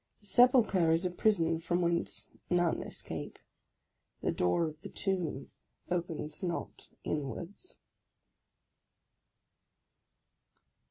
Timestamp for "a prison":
1.05-1.59